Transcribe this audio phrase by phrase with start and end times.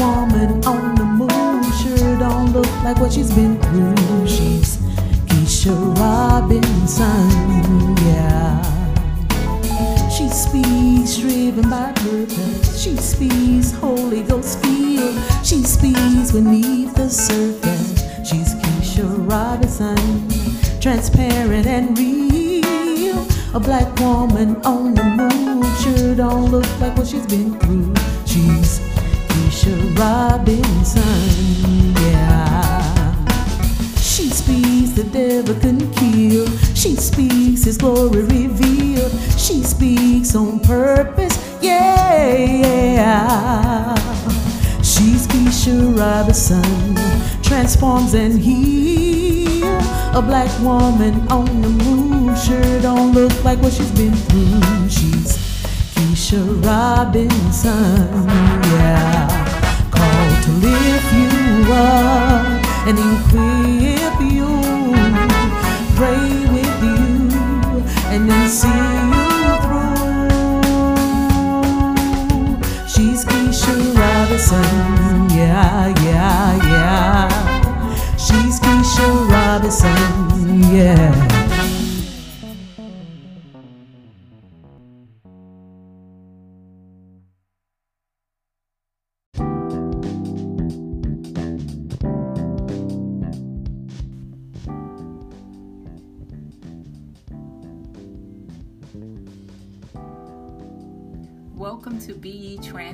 [0.00, 4.26] woman on the move sure don't look like what she's been through.
[4.26, 4.78] She's
[5.26, 7.28] Keisha Robinson,
[8.06, 8.62] yeah.
[10.08, 12.82] She speaks driven by purpose.
[12.82, 15.12] She speaks Holy Ghost feel.
[15.42, 18.28] She speaks beneath the surface.
[18.28, 19.96] She's Keisha Robinson,
[20.80, 23.26] transparent and real.
[23.54, 27.94] A black woman on the move sure don't look like what she's been through.
[28.26, 28.65] She's
[29.66, 31.02] Keisha Robinson,
[32.04, 33.14] yeah.
[33.96, 36.46] She speaks the devil couldn't kill.
[36.74, 39.10] She speaks his glory revealed.
[39.36, 42.76] She speaks on purpose, yeah.
[44.84, 46.94] She's Keisha Robinson,
[47.42, 49.66] transforms and heal.
[50.14, 54.88] A black woman on the move, sure don't look like what she's been through.
[54.88, 55.36] She's
[55.96, 58.28] Keisha Robinson,
[58.78, 59.35] yeah.
[61.66, 64.50] You and equip you,
[65.96, 67.02] pray with you,
[68.12, 68.68] and then see
[69.10, 69.26] you
[69.64, 69.98] through.
[72.86, 77.28] She's Keisha Robinson, yeah, yeah, yeah.
[78.16, 81.45] She's Keisha Robinson, yeah.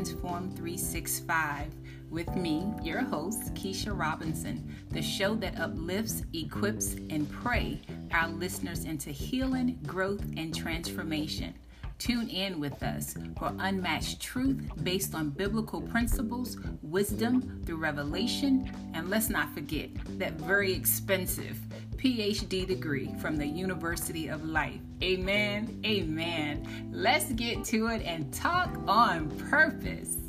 [0.02, 1.72] Transform 365
[2.10, 8.84] with me, your host, Keisha Robinson, the show that uplifts, equips, and pray our listeners
[8.84, 11.54] into healing, growth, and transformation.
[12.02, 19.08] Tune in with us for unmatched truth based on biblical principles, wisdom through revelation, and
[19.08, 21.56] let's not forget that very expensive
[21.94, 24.80] PhD degree from the University of Life.
[25.00, 25.80] Amen.
[25.86, 26.90] Amen.
[26.90, 30.21] Let's get to it and talk on purpose.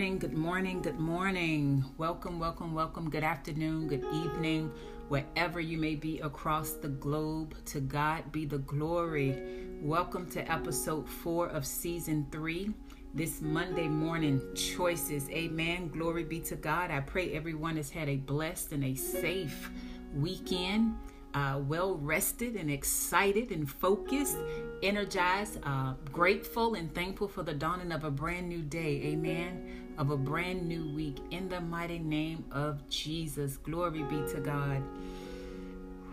[0.00, 1.84] Morning, good morning, good morning.
[1.98, 3.10] Welcome, welcome, welcome.
[3.10, 4.72] Good afternoon, good evening,
[5.08, 7.54] wherever you may be across the globe.
[7.66, 9.36] To God be the glory.
[9.82, 12.72] Welcome to episode four of season three.
[13.12, 15.28] This Monday morning choices.
[15.28, 15.88] Amen.
[15.88, 16.90] Glory be to God.
[16.90, 19.70] I pray everyone has had a blessed and a safe
[20.14, 20.94] weekend
[21.34, 24.38] uh, well rested and excited and focused,
[24.82, 29.02] energized, uh, grateful and thankful for the dawning of a brand new day.
[29.04, 29.89] Amen.
[30.00, 33.58] Of a brand new week in the mighty name of Jesus.
[33.58, 34.82] Glory be to God.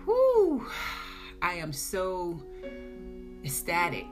[0.05, 0.67] Whoo!
[1.41, 2.43] I am so
[3.45, 4.05] ecstatic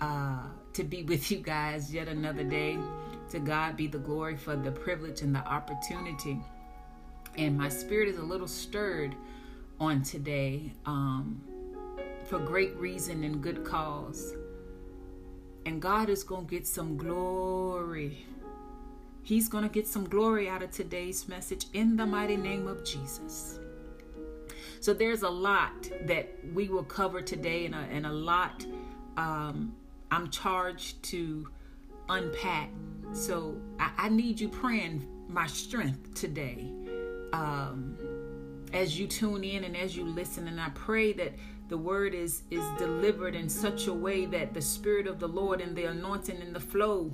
[0.00, 2.78] uh, to be with you guys yet another day.
[3.32, 6.40] To God be the glory for the privilege and the opportunity.
[7.36, 9.14] And my spirit is a little stirred
[9.78, 11.42] on today um,
[12.24, 14.32] for great reason and good cause.
[15.66, 18.24] And God is going to get some glory.
[19.22, 22.84] He's going to get some glory out of today's message in the mighty name of
[22.84, 23.58] Jesus.
[24.80, 28.64] So there's a lot that we will cover today, and a, and a lot
[29.16, 29.74] um,
[30.10, 31.48] I'm charged to
[32.08, 32.70] unpack.
[33.12, 36.72] So I, I need you praying my strength today.
[37.32, 37.96] Um,
[38.72, 41.32] as you tune in and as you listen and i pray that
[41.68, 45.60] the word is is delivered in such a way that the spirit of the lord
[45.60, 47.12] and the anointing and the flow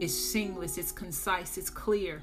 [0.00, 2.22] is seamless it's concise it's clear.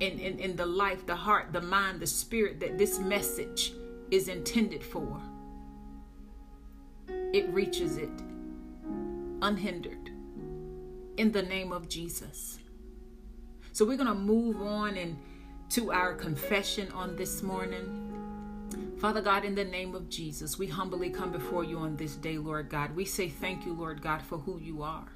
[0.00, 3.72] In, in in the life the heart the mind the spirit that this message
[4.10, 5.20] is intended for
[7.32, 8.10] it reaches it
[9.42, 10.10] unhindered
[11.16, 12.58] in the name of jesus.
[13.72, 15.16] So we're going to move on and
[15.70, 18.07] to our confession on this morning.
[19.00, 22.36] Father God, in the name of Jesus, we humbly come before you on this day,
[22.36, 22.96] Lord God.
[22.96, 25.06] We say thank you, Lord God, for who you are.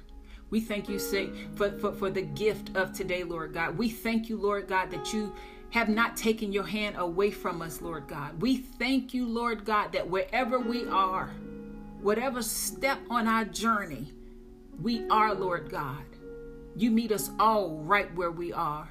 [0.49, 3.77] We thank you, say, for, for, for the gift of today, Lord God.
[3.77, 5.35] We thank you, Lord God, that you
[5.71, 8.41] have not taken your hand away from us, Lord God.
[8.41, 11.31] We thank you, Lord God, that wherever we are,
[12.01, 14.13] whatever step on our journey
[14.81, 16.05] we are, Lord God,
[16.77, 18.87] you meet us all right where we are.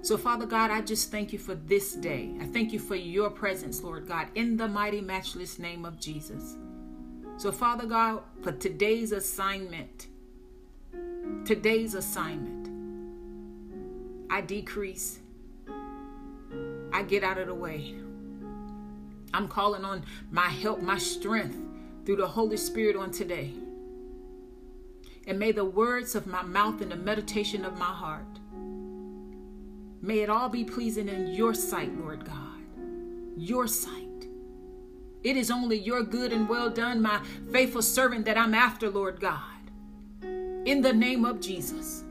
[0.00, 2.32] So, Father God, I just thank you for this day.
[2.40, 6.56] I thank you for your presence, Lord God, in the mighty, matchless name of Jesus.
[7.36, 10.06] So, Father God, for today's assignment,
[11.44, 12.68] today's assignment,
[14.30, 15.18] I decrease,
[16.92, 17.94] I get out of the way.
[19.34, 21.58] I'm calling on my help, my strength
[22.06, 23.52] through the Holy Spirit on today.
[25.26, 28.24] And may the words of my mouth and the meditation of my heart,
[30.02, 32.60] may it all be pleasing in your sight, Lord God.
[33.36, 34.28] Your sight.
[35.22, 37.20] It is only your good and well done, my
[37.52, 39.42] faithful servant, that I'm after, Lord God.
[40.22, 42.04] In the name of Jesus.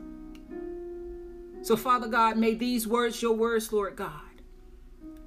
[1.62, 4.12] So, Father God, may these words, your words, Lord God,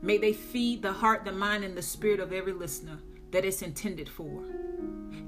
[0.02, 3.00] may they feed the heart, the mind, and the spirit of every listener
[3.32, 4.44] that it's intended for.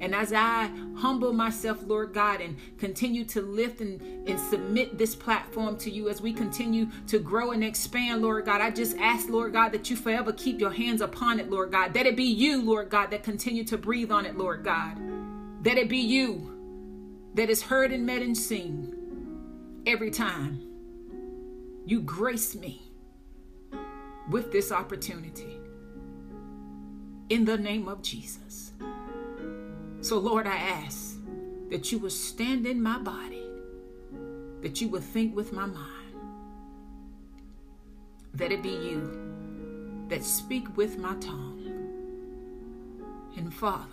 [0.02, 5.16] And as I humble myself, Lord God, and continue to lift and, and submit this
[5.16, 9.30] platform to you as we continue to grow and expand, Lord God, I just ask,
[9.30, 11.94] Lord God, that you forever keep your hands upon it, Lord God.
[11.94, 14.98] That it be you, Lord God, that continue to breathe on it, Lord God.
[15.64, 16.50] That it be you
[17.36, 20.62] that is heard and met and seen every time
[21.86, 22.82] you grace me
[24.30, 25.60] with this opportunity.
[27.30, 28.63] In the name of Jesus.
[30.04, 31.16] So, Lord, I ask
[31.70, 33.48] that you will stand in my body,
[34.60, 36.18] that you will think with my mind,
[38.34, 41.62] that it be you that speak with my tongue.
[43.38, 43.88] And Father,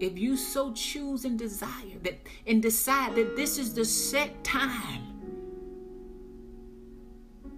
[0.00, 2.18] if you so choose and desire that
[2.48, 5.04] and decide that this is the set time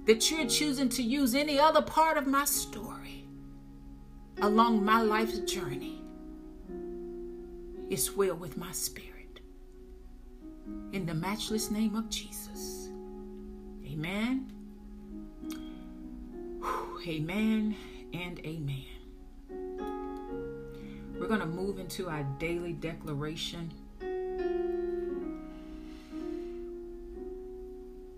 [0.05, 3.25] that you're choosing to use any other part of my story
[4.43, 5.98] along my life's journey,
[7.91, 9.41] it's well with my spirit.
[10.93, 12.89] In the matchless name of Jesus.
[13.87, 14.53] Amen.
[17.07, 17.75] Amen
[18.13, 18.85] and amen.
[21.19, 23.73] We're going to move into our daily declaration.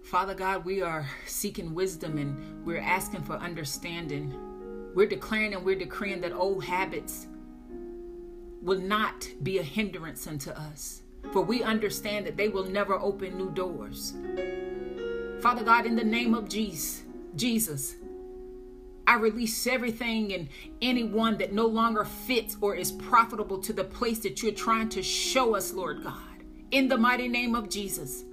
[0.03, 4.35] Father God, we are seeking wisdom and we're asking for understanding.
[4.95, 7.29] We're declaring and we're decreeing that old habits
[8.63, 11.03] will not be a hindrance unto us,
[11.33, 14.15] for we understand that they will never open new doors.
[15.41, 17.03] Father God, in the name of Jesus,
[17.37, 17.97] Jesus,
[19.07, 20.49] I release everything and
[20.83, 25.03] anyone that no longer fits or is profitable to the place that you're trying to
[25.03, 26.15] show us, Lord God.
[26.71, 28.25] In the mighty name of Jesus.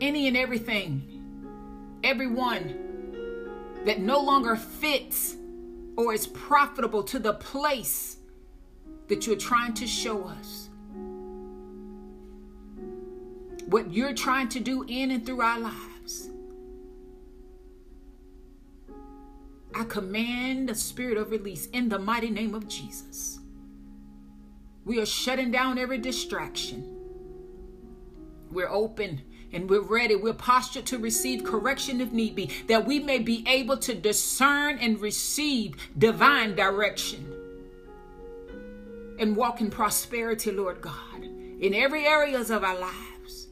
[0.00, 2.74] Any and everything, everyone
[3.86, 5.36] that no longer fits
[6.00, 8.16] or is profitable to the place
[9.08, 10.70] that you're trying to show us.
[13.66, 16.30] What you're trying to do in and through our lives.
[19.74, 23.38] I command the spirit of release in the mighty name of Jesus.
[24.86, 26.96] We are shutting down every distraction.
[28.50, 29.20] We're open
[29.52, 30.14] and we're ready.
[30.14, 34.78] We're postured to receive correction if need be, that we may be able to discern
[34.78, 37.34] and receive divine direction
[39.18, 43.48] and walk in prosperity, Lord God, in every areas of our lives.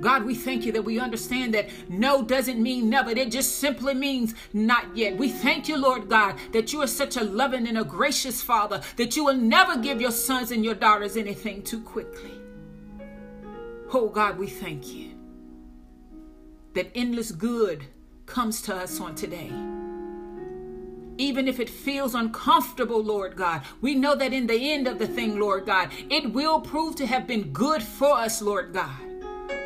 [0.00, 3.10] God, we thank you that we understand that no doesn't mean never.
[3.10, 5.18] It just simply means not yet.
[5.18, 8.80] We thank you, Lord God, that you are such a loving and a gracious Father,
[8.96, 12.39] that you will never give your sons and your daughters anything too quickly.
[13.92, 15.10] Oh God, we thank you
[16.74, 17.84] that endless good
[18.26, 19.50] comes to us on today.
[21.18, 25.08] Even if it feels uncomfortable, Lord God, we know that in the end of the
[25.08, 28.96] thing, Lord God, it will prove to have been good for us, Lord God.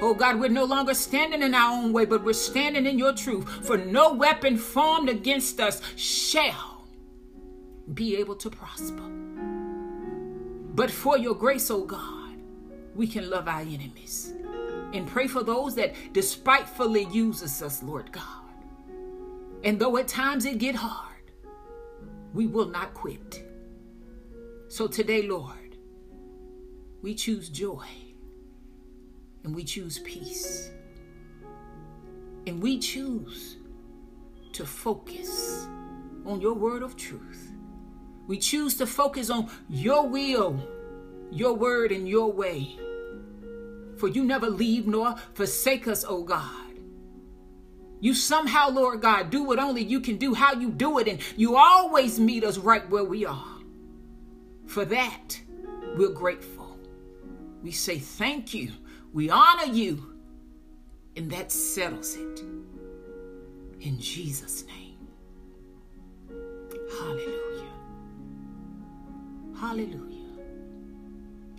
[0.00, 3.12] Oh God, we're no longer standing in our own way, but we're standing in your
[3.12, 3.47] truth.
[3.66, 6.87] For no weapon formed against us shall
[7.93, 9.02] be able to prosper.
[10.75, 12.13] But for your grace, oh God,
[12.95, 14.33] we can love our enemies
[14.93, 18.45] and pray for those that despitefully uses us, Lord God.
[19.65, 21.33] And though at times it get hard,
[22.33, 23.45] we will not quit.
[24.69, 25.77] So today, Lord,
[27.03, 27.87] we choose joy
[29.45, 30.71] and we choose peace.
[32.47, 33.57] And we choose
[34.53, 35.67] to focus
[36.27, 37.53] on your word of truth.
[38.27, 40.61] We choose to focus on your will,
[41.31, 42.76] your word, and your way.
[43.97, 46.64] For you never leave nor forsake us, O God.
[48.00, 51.21] You somehow, Lord God, do what only you can do, how you do it, and
[51.37, 53.59] you always meet us right where we are.
[54.66, 55.40] For that,
[55.97, 56.78] we're grateful.
[57.62, 58.73] We say thank you.
[59.14, 60.11] We honor you.
[61.16, 62.40] And that settles it.
[63.81, 65.09] In Jesus' name.
[66.99, 67.71] Hallelujah.
[69.57, 70.13] Hallelujah.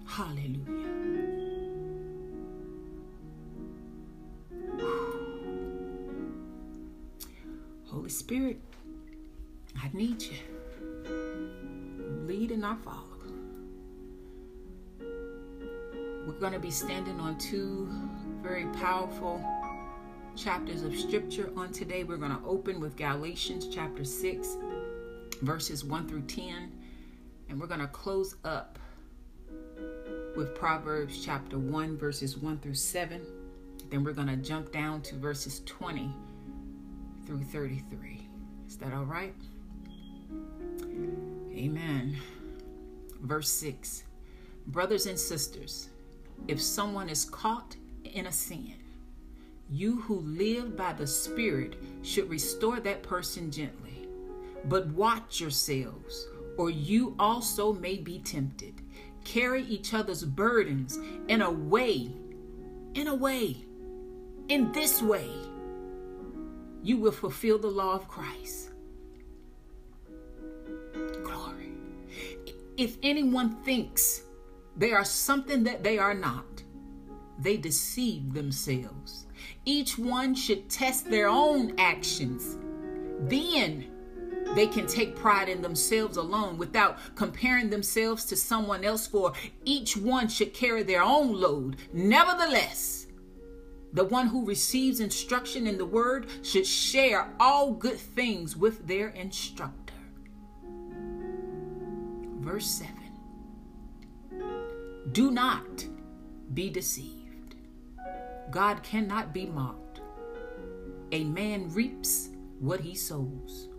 [0.05, 0.85] Hallelujah.
[7.85, 8.62] Holy Spirit,
[9.81, 10.38] I need you.
[12.27, 13.03] Lead and I follow.
[16.25, 17.89] We're going to be standing on two
[18.41, 19.43] very powerful
[20.35, 22.03] chapters of scripture on today.
[22.03, 24.57] We're going to open with Galatians chapter 6,
[25.41, 26.71] verses 1 through 10,
[27.50, 28.79] and we're going to close up
[30.36, 33.22] with Proverbs chapter 1, verses 1 through 7.
[33.89, 36.10] Then we're going to jump down to verses 20
[37.25, 38.27] through 33.
[38.68, 39.34] Is that all right?
[41.54, 42.18] Amen.
[43.22, 44.04] Verse 6
[44.68, 45.89] Brothers and sisters,
[46.48, 48.75] if someone is caught in a sin,
[49.70, 54.08] you who live by the Spirit should restore that person gently.
[54.65, 56.27] But watch yourselves,
[56.58, 58.82] or you also may be tempted.
[59.25, 62.10] Carry each other's burdens in a way,
[62.94, 63.58] in a way,
[64.48, 65.29] in this way,
[66.84, 68.70] you will fulfill the law of Christ.
[71.24, 71.72] Glory.
[72.77, 74.22] If anyone thinks
[74.77, 76.63] they are something that they are not,
[77.39, 79.25] they deceive themselves.
[79.65, 82.58] Each one should test their own actions.
[83.22, 83.91] Then
[84.55, 89.33] they can take pride in themselves alone without comparing themselves to someone else, for
[89.65, 91.75] each one should carry their own load.
[91.93, 93.07] Nevertheless,
[93.93, 99.09] the one who receives instruction in the word should share all good things with their
[99.09, 99.93] instructor.
[102.39, 102.93] Verse 7
[105.12, 105.85] Do not
[106.53, 107.55] be deceived.
[108.51, 110.01] God cannot be mocked.
[111.12, 113.69] A man reaps what he sows.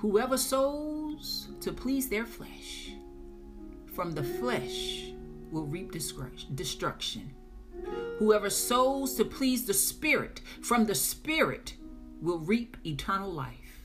[0.00, 2.92] Whoever sows to please their flesh,
[3.94, 5.12] from the flesh
[5.52, 7.34] will reap destruction.
[8.18, 11.74] Whoever sows to please the Spirit, from the Spirit
[12.22, 13.84] will reap eternal life.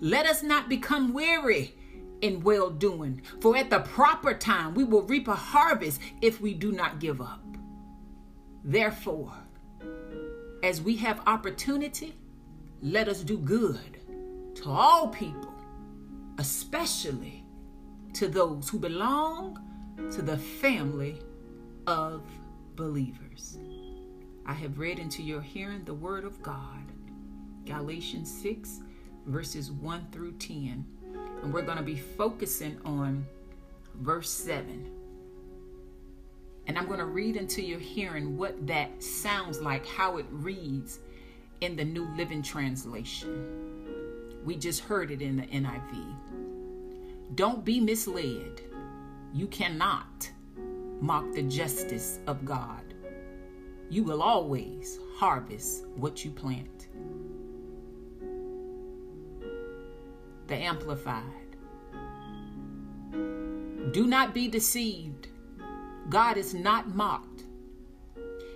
[0.00, 1.74] Let us not become weary
[2.20, 3.22] in well doing.
[3.40, 7.20] For at the proper time we will reap a harvest if we do not give
[7.20, 7.44] up.
[8.62, 9.32] Therefore,
[10.62, 12.14] as we have opportunity,
[12.80, 13.98] let us do good
[14.56, 15.52] to all people,
[16.38, 17.44] especially
[18.14, 19.58] to those who belong
[20.10, 21.18] to the family
[21.86, 22.22] of
[22.76, 23.58] believers.
[24.44, 26.82] I have read into your hearing the word of God.
[27.64, 28.80] Galatians 6,
[29.26, 30.84] verses 1 through 10.
[31.42, 33.24] And we're going to be focusing on
[33.94, 34.90] verse 7.
[36.66, 41.00] And I'm going to read into your hearing what that sounds like, how it reads
[41.60, 43.71] in the New Living Translation.
[44.44, 46.16] We just heard it in the NIV.
[47.34, 48.60] Don't be misled.
[49.32, 50.30] You cannot
[51.00, 52.94] mock the justice of God.
[53.88, 56.88] You will always harvest what you plant.
[60.52, 61.56] the Amplified.
[63.92, 65.28] Do not be deceived.
[66.10, 67.44] God is not mocked.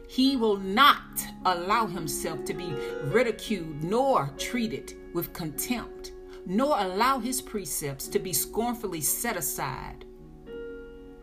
[0.07, 2.75] He will not allow himself to be
[3.05, 6.12] ridiculed nor treated with contempt,
[6.45, 10.05] nor allow his precepts to be scornfully set aside.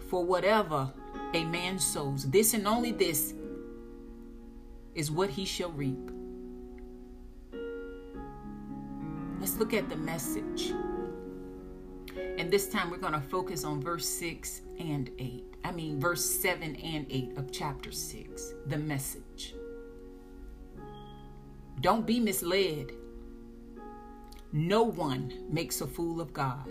[0.08, 0.92] For whatever
[1.34, 3.34] a man sows, this and only this
[4.96, 6.12] is what he shall reap.
[9.40, 10.74] Let's look at the message.
[12.38, 15.44] And this time we're going to focus on verse 6 and 8.
[15.66, 18.54] I mean, verse 7 and 8 of chapter 6.
[18.68, 19.56] The message.
[21.84, 22.94] Don't be misled.
[24.52, 26.68] No one makes a fool of God.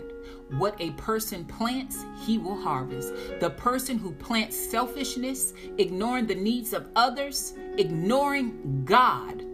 [0.57, 3.13] What a person plants, he will harvest.
[3.39, 9.45] The person who plants selfishness, ignoring the needs of others, ignoring God,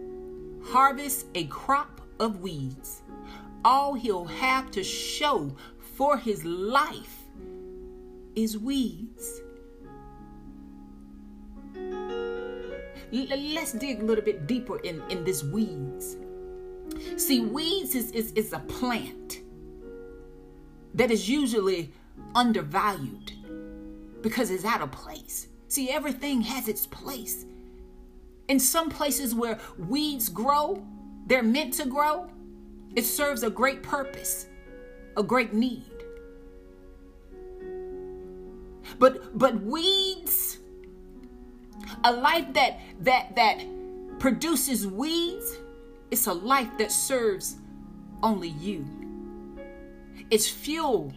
[0.64, 3.02] harvests a crop of weeds
[3.64, 7.16] all he'll have to show for his life
[8.34, 9.40] is weeds.
[13.12, 16.16] Let's dig a little bit deeper in, in this weeds.
[17.16, 19.40] See, weeds is, is, is a plant
[20.94, 21.92] that is usually
[22.34, 23.32] undervalued
[24.22, 25.48] because it's out of place.
[25.68, 27.46] See, everything has its place.
[28.48, 30.84] In some places where weeds grow,
[31.26, 32.28] they're meant to grow,
[32.96, 34.46] it serves a great purpose,
[35.16, 35.84] a great need.
[38.98, 40.49] But but weeds,
[42.04, 43.64] a life that that that
[44.18, 45.58] produces weeds,
[46.10, 47.56] it's a life that serves
[48.22, 48.84] only you.
[50.30, 51.14] It's fueled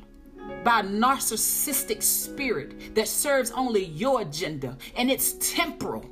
[0.63, 6.09] by a narcissistic spirit that serves only your agenda, and it's temporal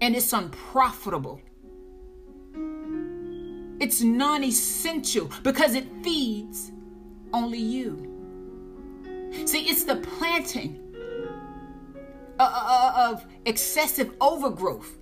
[0.00, 1.40] and it's unprofitable.
[3.80, 6.72] It's non essential because it feeds
[7.32, 8.06] only you.
[9.46, 10.89] See, it's the planting
[12.40, 14.96] Uh, uh, uh, of excessive overgrowth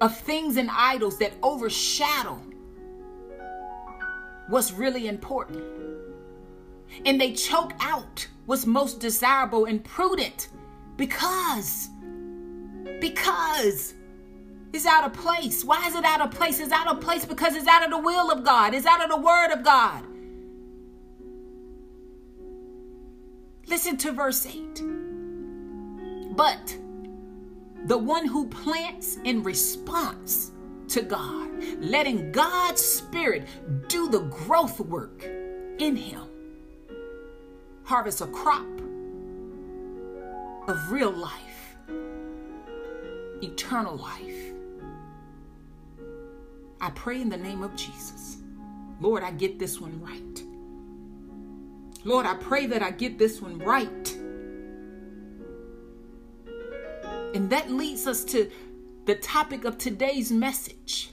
[0.00, 2.40] of things and idols that overshadow
[4.48, 5.62] what's really important.
[7.04, 10.48] And they choke out what's most desirable and prudent
[10.96, 11.90] because,
[12.98, 13.92] because
[14.72, 15.66] it's out of place.
[15.66, 16.60] Why is it out of place?
[16.60, 19.10] It's out of place because it's out of the will of God, it's out of
[19.10, 20.02] the word of God.
[23.66, 25.03] Listen to verse 8.
[26.36, 26.76] But
[27.86, 30.52] the one who plants in response
[30.88, 33.46] to God, letting God's Spirit
[33.88, 35.24] do the growth work
[35.78, 36.22] in him,
[37.84, 38.66] harvest a crop
[40.66, 41.76] of real life,
[43.42, 44.52] eternal life.
[46.80, 48.38] I pray in the name of Jesus.
[49.00, 50.42] Lord, I get this one right.
[52.04, 54.16] Lord, I pray that I get this one right.
[57.34, 58.48] And that leads us to
[59.06, 61.10] the topic of today's message.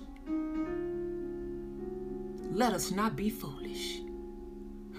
[2.52, 4.02] Let us not be foolish.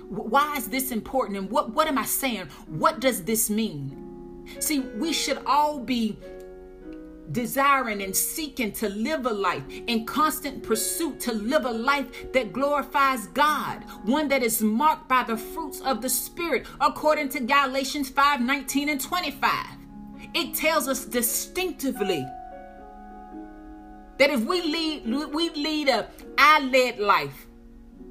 [0.08, 1.38] Why is this important?
[1.38, 2.48] And what, what am I saying?
[2.66, 4.46] What does this mean?
[4.58, 6.18] See, we should all be
[7.30, 12.52] desiring and seeking to live a life in constant pursuit to live a life that
[12.52, 18.10] glorifies God, one that is marked by the fruits of the Spirit, according to Galatians
[18.10, 19.66] 5 19 and 25.
[20.34, 22.26] It tells us distinctively
[24.18, 27.46] that if we lead we lead a I-led life,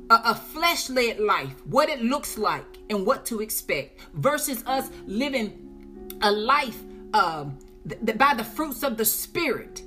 [0.10, 6.18] a, a flesh-led life, what it looks like and what to expect, versus us living
[6.22, 6.80] a life
[7.14, 7.58] um,
[7.88, 9.82] th- by the fruits of the Spirit,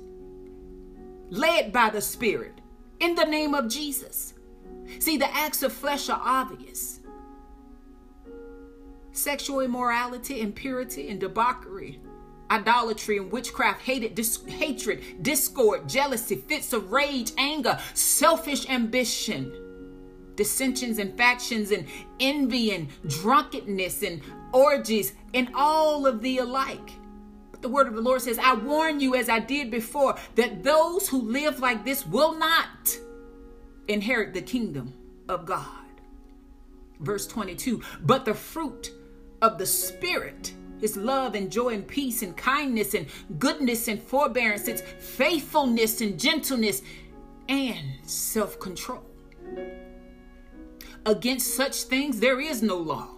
[1.29, 2.53] led by the Spirit,
[2.99, 4.33] in the name of Jesus.
[4.99, 6.99] See, the acts of flesh are obvious
[9.11, 12.01] sexual immorality, impurity, and debauchery,
[12.51, 19.51] idolatry and witchcraft, hated, dis- hatred, discord, jealousy, fits of rage, anger, selfish ambition,
[20.35, 21.87] dissensions and factions, and
[22.19, 24.21] envy and drunkenness and
[24.53, 26.91] orgies, and all of the alike
[27.65, 31.09] the word of the Lord says, I warn you, as I did before, that those
[31.09, 32.95] who live like this will not
[33.87, 34.93] inherit the kingdom
[35.27, 35.65] of God.
[36.99, 38.91] Verse 22 But the fruit
[39.41, 40.53] of the Spirit
[40.85, 43.07] is love and joy and peace and kindness and
[43.39, 46.81] goodness and forbearance, it's faithfulness and gentleness
[47.49, 49.03] and self control.
[51.05, 53.09] Against such things there is no law.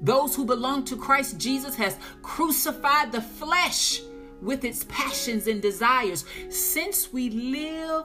[0.00, 4.02] Those who belong to Christ Jesus has crucified the flesh
[4.42, 6.24] with its passions and desires.
[6.50, 8.04] Since we live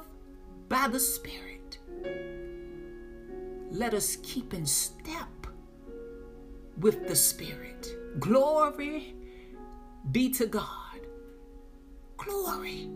[0.70, 1.80] by the Spirit,
[3.72, 5.48] let us keep in step
[6.80, 7.99] with the Spirit.
[8.18, 9.16] Glory
[10.12, 10.66] be to God.
[12.18, 12.90] Glory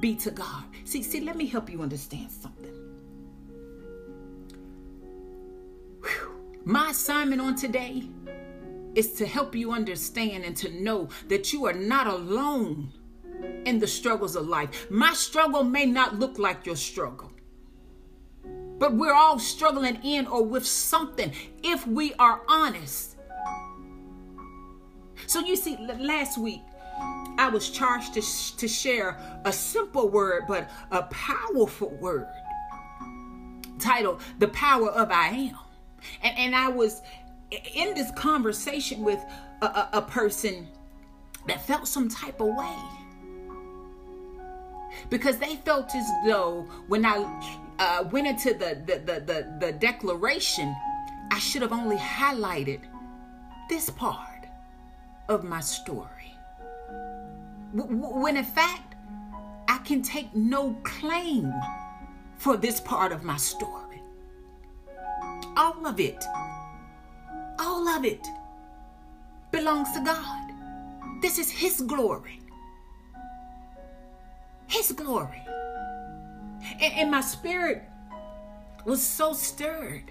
[0.00, 0.64] be to God.
[0.84, 2.70] See, see, let me help you understand something.
[6.64, 8.08] My assignment on today
[8.94, 12.92] is to help you understand and to know that you are not alone
[13.64, 14.90] in the struggles of life.
[14.90, 17.32] My struggle may not look like your struggle,
[18.78, 23.16] but we're all struggling in or with something if we are honest.
[25.30, 26.64] So, you see, last week
[27.38, 32.26] I was charged to, sh- to share a simple word, but a powerful word
[33.78, 35.58] titled The Power of I Am.
[36.24, 37.02] And, and I was
[37.76, 39.20] in this conversation with
[39.62, 40.66] a, a, a person
[41.46, 42.76] that felt some type of way.
[45.10, 49.72] Because they felt as though when I uh, went into the, the, the, the, the
[49.74, 50.74] declaration,
[51.30, 52.80] I should have only highlighted
[53.68, 54.29] this part
[55.28, 56.34] of my story.
[57.72, 58.94] When in fact,
[59.68, 61.52] I can take no claim
[62.36, 64.02] for this part of my story.
[65.56, 66.24] All of it,
[67.58, 68.26] all of it
[69.52, 70.52] belongs to God.
[71.20, 72.40] This is His glory.
[74.66, 75.42] His glory.
[76.80, 77.82] And, and my spirit
[78.84, 80.10] was so stirred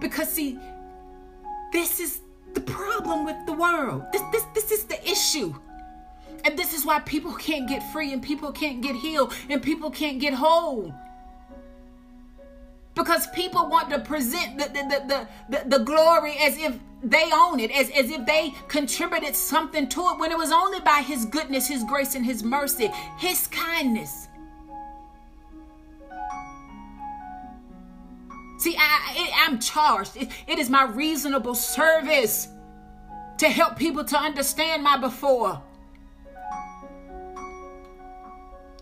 [0.00, 0.58] because, see,
[1.72, 2.20] this is
[2.54, 4.04] the problem with the world.
[4.12, 5.54] This, this, this is the issue.
[6.44, 9.90] And this is why people can't get free and people can't get healed and people
[9.90, 10.94] can't get whole.
[12.94, 17.58] Because people want to present the, the, the, the, the glory as if they own
[17.60, 21.24] it, as, as if they contributed something to it when it was only by His
[21.24, 24.28] goodness, His grace, and His mercy, His kindness.
[28.64, 30.16] See, I, I, am charged.
[30.16, 32.48] It, it is my reasonable service
[33.36, 35.62] to help people to understand my before.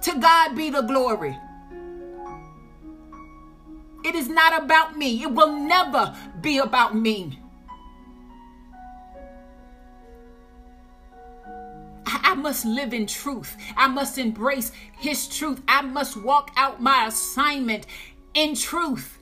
[0.02, 1.36] To God be the glory.
[4.04, 5.20] It is not about me.
[5.20, 7.40] It will never be about me.
[12.06, 13.56] I must live in truth.
[13.76, 15.60] I must embrace His truth.
[15.66, 17.88] I must walk out my assignment
[18.34, 19.18] in truth.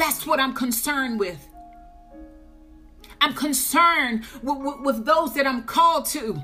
[0.00, 1.46] That's what I'm concerned with.
[3.20, 6.42] I'm concerned with, with, with those that I'm called to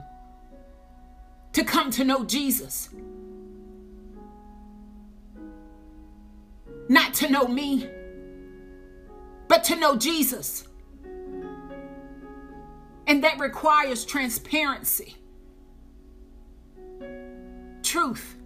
[1.54, 2.90] to come to know Jesus.
[6.90, 7.88] Not to know me,
[9.48, 10.68] but to know Jesus.
[13.06, 15.16] And that requires transparency,
[17.82, 18.36] truth.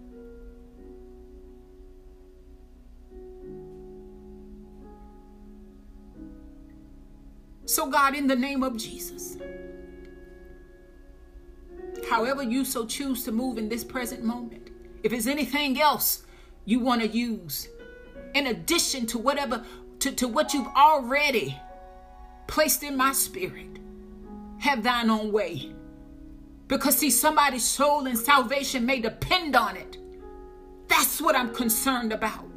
[7.71, 9.37] So, God, in the name of Jesus,
[12.11, 14.71] however you so choose to move in this present moment,
[15.05, 16.25] if it's anything else
[16.65, 17.69] you want to use,
[18.35, 19.65] in addition to whatever,
[20.01, 21.57] to, to what you've already
[22.49, 23.79] placed in my spirit,
[24.59, 25.73] have thine own way.
[26.67, 29.97] Because, see, somebody's soul and salvation may depend on it.
[30.89, 32.51] That's what I'm concerned about.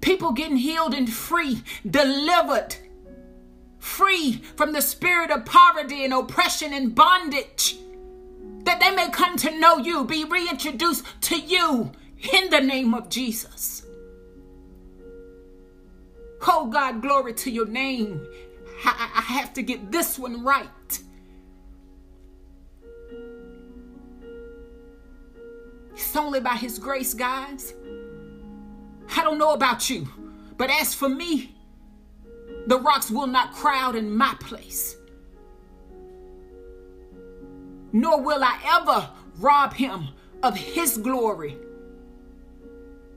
[0.00, 2.76] People getting healed and free, delivered
[3.80, 7.76] free from the spirit of poverty and oppression and bondage,
[8.64, 11.90] that they may come to know you, be reintroduced to you
[12.32, 13.84] in the name of Jesus.
[16.46, 18.26] Oh God, glory to your name.
[18.84, 20.68] I, I have to get this one right.
[25.92, 27.74] It's only by His grace, guys.
[29.16, 30.08] I don't know about you,
[30.56, 31.54] but as for me,
[32.66, 34.96] the rocks will not crowd in my place.
[37.92, 40.08] Nor will I ever rob him
[40.42, 41.56] of his glory.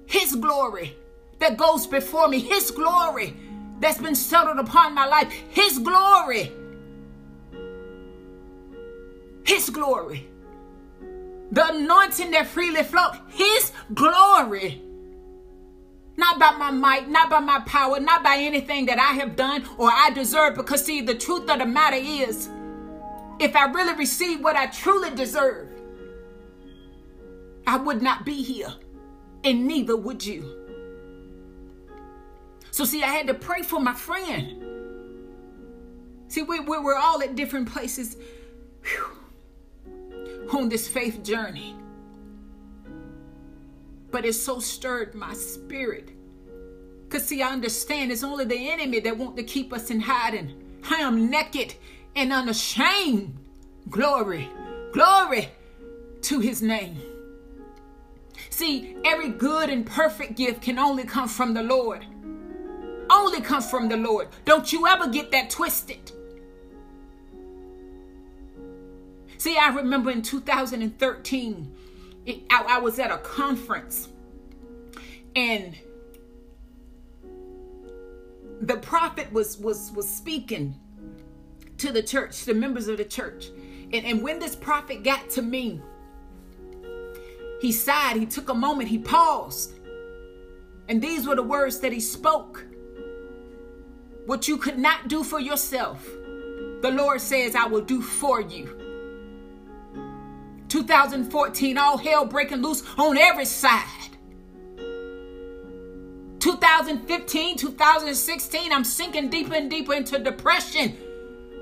[0.06, 0.96] His glory
[1.40, 3.36] that goes before me, his glory
[3.80, 6.52] that's been settled upon my life, his glory.
[9.46, 10.28] His glory.
[11.52, 14.82] The anointing that freely flow, his glory.
[16.16, 19.66] Not by my might, not by my power, not by anything that I have done
[19.78, 20.56] or I deserve.
[20.56, 22.50] Because, see, the truth of the matter is,
[23.40, 25.70] if I really received what I truly deserve,
[27.66, 28.74] I would not be here,
[29.44, 30.60] and neither would you.
[32.72, 34.64] So, see, I had to pray for my friend.
[36.28, 38.18] See, we, we were all at different places
[38.84, 41.76] whew, on this faith journey
[44.14, 46.12] but it so stirred my spirit.
[47.04, 50.54] Because, see, I understand it's only the enemy that want to keep us in hiding.
[50.90, 51.74] I am naked
[52.16, 53.36] and unashamed.
[53.90, 54.48] Glory,
[54.92, 55.50] glory
[56.22, 57.02] to his name.
[58.52, 62.06] See, every good and perfect gift can only come from the Lord.
[63.10, 64.28] Only come from the Lord.
[64.46, 66.12] Don't you ever get that twisted.
[69.40, 71.83] See, I remember in 2013, it,
[72.28, 74.10] I, I was at a conference
[75.36, 75.76] and
[78.62, 80.76] the prophet was was was speaking
[81.80, 83.48] to the church, the members of the church.
[83.92, 85.82] And, and when this prophet got to me,
[87.62, 89.74] he sighed, he took a moment, he paused.
[90.88, 92.66] And these were the words that he spoke.
[94.26, 96.06] What you could not do for yourself,
[96.82, 98.83] the Lord says, I will do for you.
[100.74, 104.18] 2014, all hell breaking loose on every side.
[106.40, 110.98] 2015, 2016, I'm sinking deeper and deeper into depression.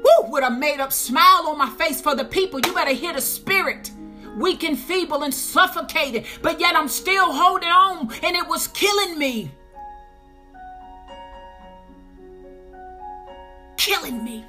[0.02, 2.62] Woo, with a made up smile on my face for the people.
[2.62, 3.92] You better hear the spirit.
[4.38, 9.20] Weak and feeble and suffocated, but yet I'm still holding on, and it was killing
[9.20, 9.52] me.
[13.76, 14.46] Killing me.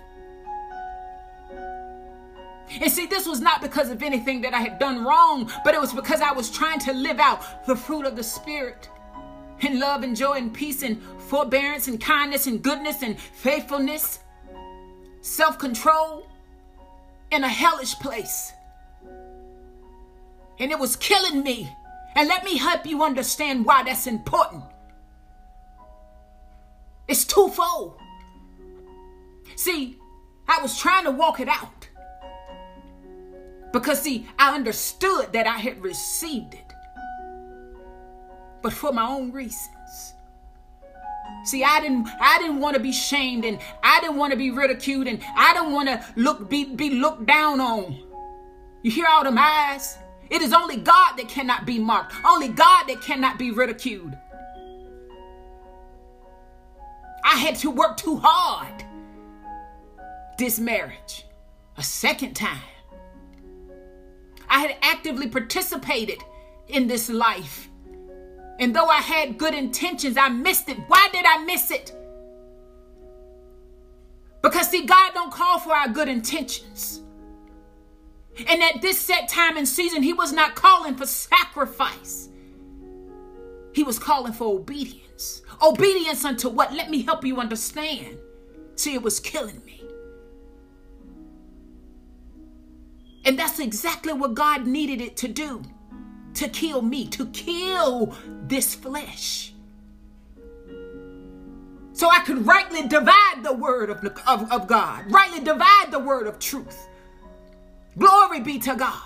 [2.81, 5.81] And see, this was not because of anything that I had done wrong, but it
[5.81, 8.89] was because I was trying to live out the fruit of the Spirit
[9.61, 14.21] in love and joy and peace and forbearance and kindness and goodness and faithfulness.
[15.21, 16.27] self control
[17.31, 18.53] in a hellish place.
[20.59, 21.71] And it was killing me.
[22.15, 24.65] And let me help you understand why that's important.
[27.09, 27.99] It's twofold.
[29.57, 29.99] See,
[30.49, 31.82] I was trying to walk it out.
[33.73, 36.73] Because, see, I understood that I had received it,
[38.61, 40.15] but for my own reasons.
[41.45, 44.51] See, I didn't I didn't want to be shamed and I didn't want to be
[44.51, 47.99] ridiculed and I didn't want to look be, be looked down on.
[48.83, 49.99] You hear all them eyes?
[50.31, 54.17] It is only God that cannot be mocked, only God that cannot be ridiculed.
[57.25, 58.85] I had to work too hard
[60.39, 61.25] this marriage
[61.77, 62.72] a second time.
[64.53, 66.23] I had actively participated
[66.69, 67.71] in this life.
[68.61, 70.77] And though I had good intentions, I missed it.
[70.89, 71.97] Why did I miss it?
[74.43, 77.01] Because see, God don't call for our good intentions.
[78.47, 82.29] And at this set time and season, he was not calling for sacrifice.
[83.73, 85.41] He was calling for obedience.
[85.63, 86.75] Obedience unto what?
[86.75, 88.19] Let me help you understand.
[88.75, 89.82] See, it was killing me.
[93.25, 95.63] And that's exactly what God needed it to do
[96.35, 99.53] to kill me, to kill this flesh.
[101.93, 106.27] So I could rightly divide the word of, of, of God, rightly divide the word
[106.27, 106.89] of truth.
[107.99, 109.03] Glory be to God.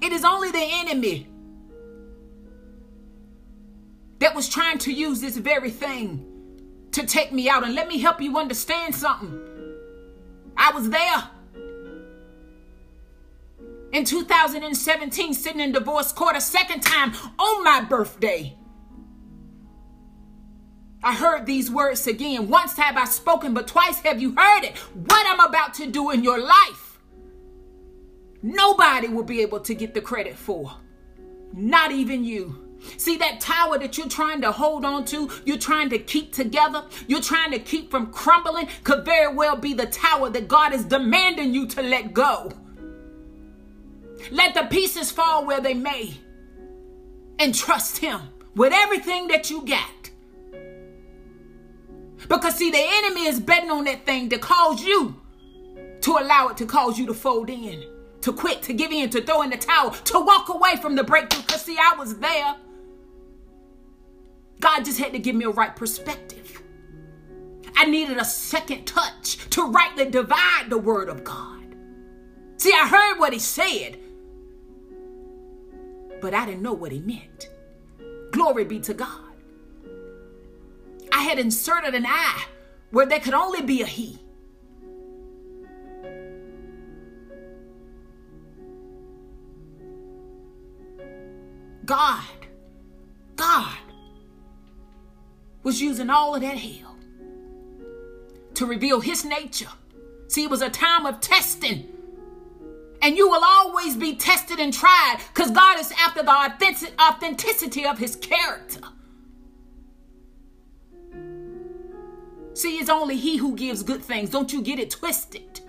[0.00, 1.28] It is only the enemy
[4.18, 6.29] that was trying to use this very thing
[6.92, 7.64] to take me out.
[7.64, 9.38] And let me help you understand something.
[10.56, 11.30] I was there
[13.92, 18.56] in 2017, sitting in divorce court a second time on my birthday.
[21.02, 22.48] I heard these words again.
[22.48, 24.76] Once have I spoken, but twice have you heard it.
[24.76, 26.98] What I'm about to do in your life,
[28.42, 30.72] nobody will be able to get the credit for.
[31.52, 32.69] Not even you.
[32.96, 36.84] See that tower that you're trying to hold on to, you're trying to keep together,
[37.06, 40.84] you're trying to keep from crumbling, could very well be the tower that God is
[40.84, 42.52] demanding you to let go.
[44.30, 46.14] Let the pieces fall where they may
[47.38, 48.20] and trust Him
[48.54, 50.10] with everything that you got.
[52.28, 55.16] Because, see, the enemy is betting on that thing to cause you
[56.02, 57.84] to allow it to cause you to fold in,
[58.20, 61.04] to quit, to give in, to throw in the towel, to walk away from the
[61.04, 61.42] breakthrough.
[61.42, 62.56] Because, see, I was there.
[64.60, 66.62] God just had to give me a right perspective.
[67.74, 71.74] I needed a second touch to rightly divide the word of God.
[72.58, 73.98] See, I heard what he said,
[76.20, 77.48] but I didn't know what he meant.
[78.32, 79.08] Glory be to God.
[81.10, 82.44] I had inserted an I
[82.90, 84.18] where there could only be a he.
[91.86, 92.24] God,
[93.36, 93.89] God
[95.62, 96.96] was using all of that hell
[98.54, 99.70] to reveal his nature.
[100.28, 101.88] See, it was a time of testing.
[103.02, 107.98] And you will always be tested and tried because God is after the authenticity of
[107.98, 108.80] his character.
[112.60, 114.28] See, it's only He who gives good things.
[114.28, 115.60] Don't you get it twisted.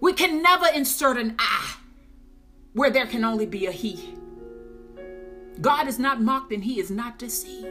[0.00, 1.76] We can never insert an I
[2.72, 4.16] where there can only be a He.
[5.60, 7.66] God is not mocked and He is not deceived.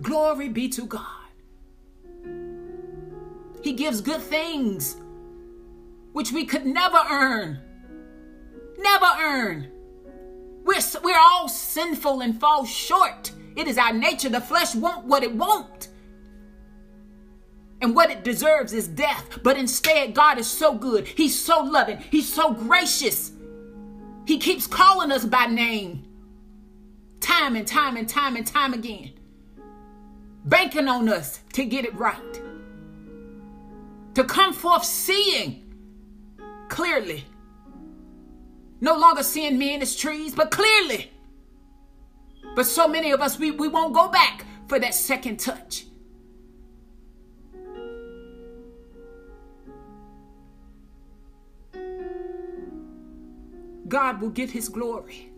[0.00, 1.02] Glory be to God.
[3.62, 4.96] He gives good things
[6.12, 7.58] which we could never earn.
[8.78, 9.68] Never earn.
[10.64, 13.32] We're, we're all sinful and fall short.
[13.56, 14.28] It is our nature.
[14.28, 15.88] The flesh won't what it won't.
[17.80, 19.40] And what it deserves is death.
[19.42, 21.06] But instead, God is so good.
[21.06, 21.98] He's so loving.
[22.10, 23.32] He's so gracious.
[24.28, 26.04] He keeps calling us by name.
[27.20, 29.12] Time and time and time and time again.
[30.44, 32.42] Banking on us to get it right.
[34.14, 35.74] To come forth seeing
[36.68, 37.24] clearly.
[38.80, 41.10] No longer seeing men as trees, but clearly
[42.58, 45.84] but so many of us, we, we won't go back for that second touch.
[53.88, 55.30] God will get his glory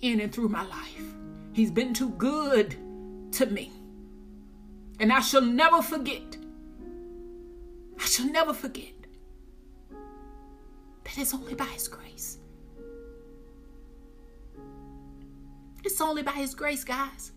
[0.00, 1.02] in and through my life.
[1.52, 2.76] He's been too good
[3.32, 3.72] to me.
[5.00, 6.36] And I shall never forget.
[8.00, 8.94] I shall never forget
[11.04, 12.38] that it's only by his grace
[15.84, 17.32] It's only by His grace, guys.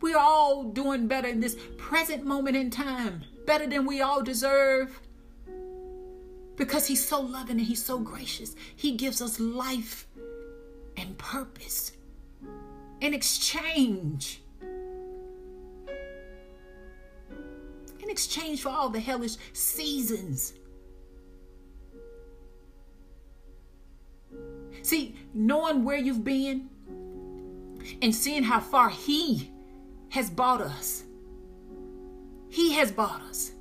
[0.00, 5.00] We're all doing better in this present moment in time, better than we all deserve.
[6.54, 8.54] Because He's so loving and He's so gracious.
[8.76, 10.06] He gives us life
[10.96, 11.90] and purpose
[13.00, 14.40] in exchange.
[17.98, 20.54] In exchange for all the hellish seasons.
[24.82, 26.70] See, knowing where you've been
[28.00, 29.50] and seeing how far He
[30.10, 31.02] has bought us.
[32.50, 33.52] He has bought us.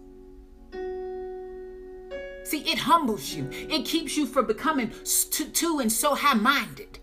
[2.43, 3.47] See, it humbles you.
[3.51, 4.91] It keeps you from becoming
[5.29, 6.97] too, and so high minded.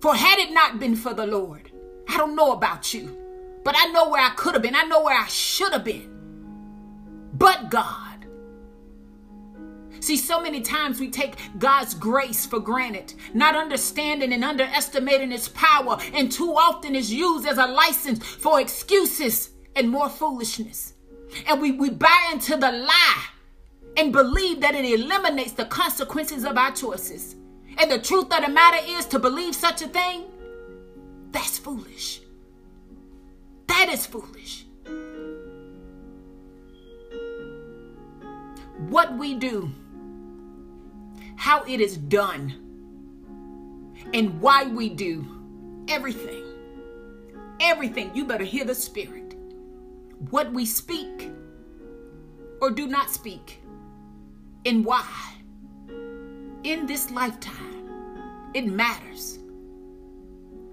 [0.00, 1.72] For had it not been for the Lord,
[2.08, 3.18] I don't know about you,
[3.64, 4.76] but I know where I could have been.
[4.76, 6.14] I know where I should have been.
[7.34, 8.26] But God.
[9.98, 15.48] See, so many times we take God's grace for granted, not understanding and underestimating His
[15.48, 20.94] power, and too often is used as a license for excuses and more foolishness.
[21.46, 23.24] And we, we buy into the lie
[23.96, 27.36] and believe that it eliminates the consequences of our choices.
[27.78, 30.24] And the truth of the matter is to believe such a thing,
[31.30, 32.20] that's foolish.
[33.68, 34.64] That is foolish.
[38.88, 39.72] What we do
[41.38, 42.52] how it is done,
[44.12, 45.24] and why we do
[45.88, 46.44] everything.
[47.60, 48.10] Everything.
[48.12, 49.27] You better hear the Spirit.
[50.30, 51.30] What we speak
[52.60, 53.60] or do not speak,
[54.66, 55.06] and why.
[56.64, 57.88] In this lifetime,
[58.54, 59.38] it matters.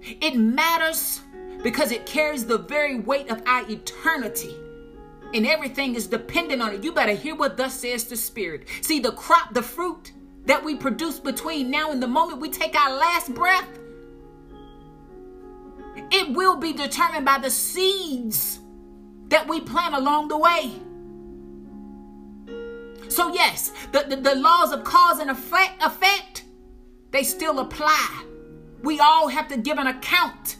[0.02, 1.20] It matters
[1.62, 4.54] because it carries the very weight of our eternity
[5.34, 6.84] and everything is dependent on it.
[6.84, 8.68] You better hear what thus says the Spirit.
[8.82, 10.12] See, the crop, the fruit,
[10.44, 13.68] that we produce between now and the moment we take our last breath,
[16.12, 18.60] it will be determined by the seeds
[19.28, 20.72] that we plant along the way.
[23.08, 26.44] So, yes, the, the, the, laws of cause and effect, effect,
[27.12, 28.24] they still apply.
[28.82, 30.56] We all have to give an account,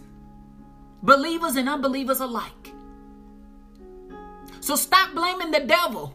[1.03, 2.73] believers and unbelievers alike.
[4.61, 6.15] So, stop blaming the devil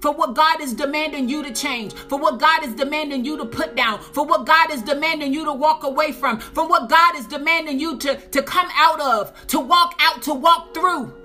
[0.00, 3.46] for what God is demanding you to change, for what God is demanding you to
[3.46, 7.16] put down, for what God is demanding you to walk away from, from what God
[7.16, 11.23] is demanding you to, to come out of, to walk out, to walk through.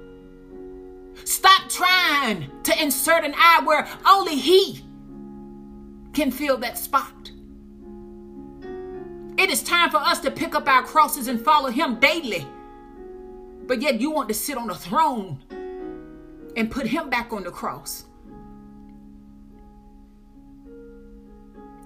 [1.26, 4.84] Stop trying to insert an eye where only He
[6.14, 7.32] can fill that spot.
[9.38, 12.46] It is time for us to pick up our crosses and follow Him daily.
[13.68, 15.40] But yet you want to sit on a throne
[16.58, 18.06] and put Him back on the cross.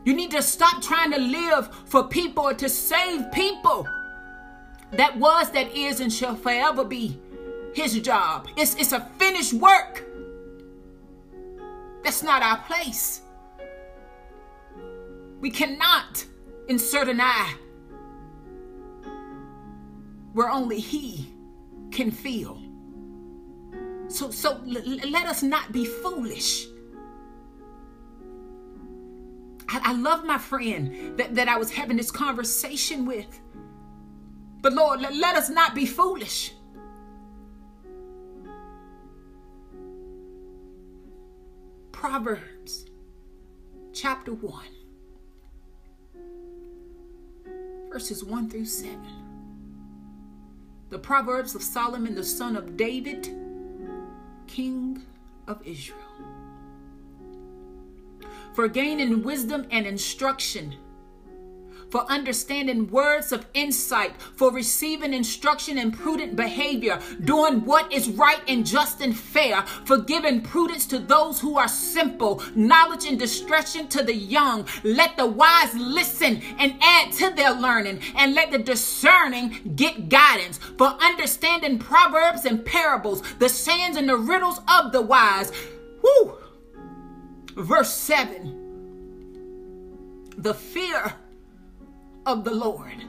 [0.05, 3.87] You need to stop trying to live for people or to save people.
[4.91, 7.19] That was, that is, and shall forever be
[7.73, 8.47] his job.
[8.55, 10.05] It's, it's a finished work.
[12.03, 13.21] That's not our place.
[15.39, 16.25] We cannot
[16.67, 17.55] insert an eye
[20.33, 21.27] where only he
[21.91, 22.61] can feel.
[24.07, 26.65] So, so l- let us not be foolish.
[29.69, 33.39] I, I love my friend that, that I was having this conversation with.
[34.61, 36.53] But Lord, let, let us not be foolish.
[42.03, 42.85] Proverbs
[43.93, 44.65] chapter 1,
[47.89, 48.99] verses 1 through 7.
[50.89, 53.29] The Proverbs of Solomon, the son of David,
[54.47, 55.01] king
[55.47, 56.01] of Israel
[58.53, 60.75] for gaining wisdom and instruction,
[61.93, 68.41] for understanding words of insight, for receiving instruction in prudent behavior, doing what is right
[68.47, 73.87] and just and fair, for giving prudence to those who are simple, knowledge and discretion
[73.87, 74.67] to the young.
[74.83, 80.57] Let the wise listen and add to their learning, and let the discerning get guidance,
[80.57, 85.51] for understanding proverbs and parables, the sayings and the riddles of the wise.
[86.01, 86.39] Whoo!
[87.55, 88.61] Verse 7
[90.37, 91.13] the fear
[92.25, 93.05] of the Lord.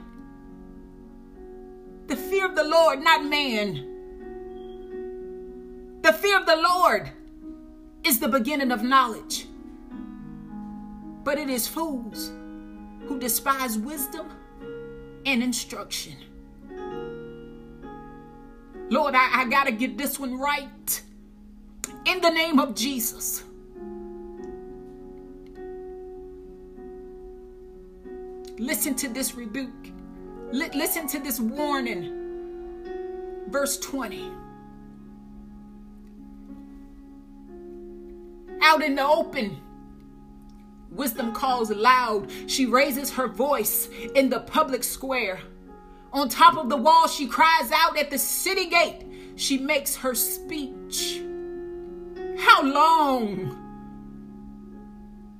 [2.07, 3.91] The fear of the Lord, not man.
[6.01, 7.09] The fear of the Lord
[8.03, 9.47] is the beginning of knowledge.
[11.23, 12.31] But it is fools
[13.07, 14.29] who despise wisdom
[15.25, 16.15] and instruction.
[18.89, 21.01] Lord, I, I got to get this one right.
[22.05, 23.44] In the name of Jesus.
[28.57, 29.91] Listen to this rebuke.
[30.51, 32.23] Listen to this warning.
[33.47, 34.31] Verse 20.
[38.61, 39.61] Out in the open,
[40.89, 42.31] wisdom calls loud.
[42.47, 45.39] She raises her voice in the public square.
[46.13, 49.05] On top of the wall, she cries out at the city gate.
[49.35, 51.21] She makes her speech.
[52.37, 53.61] How long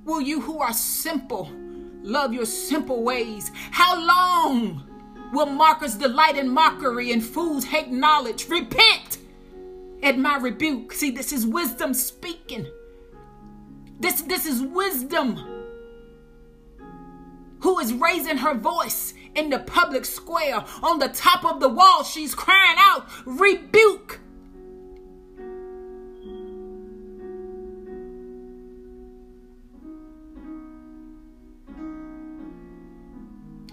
[0.04, 1.50] will you who are simple
[2.06, 3.50] love your simple ways?
[3.70, 4.82] How long
[5.32, 8.48] will mockers delight in mockery and fools hate knowledge?
[8.48, 9.18] Repent
[10.02, 10.92] at my rebuke.
[10.92, 12.66] See, this is wisdom speaking.
[13.98, 15.56] This, this is wisdom
[17.60, 20.64] who is raising her voice in the public square.
[20.82, 24.20] On the top of the wall, she's crying out, Rebuke!